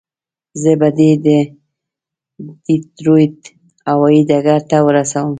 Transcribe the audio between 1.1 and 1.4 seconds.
د